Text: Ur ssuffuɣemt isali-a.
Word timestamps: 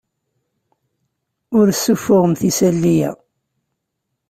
Ur 1.57 1.67
ssuffuɣemt 1.73 2.41
isali-a. 2.49 3.11